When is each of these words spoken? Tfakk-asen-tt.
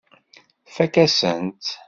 Tfakk-asen-tt. 0.67 1.67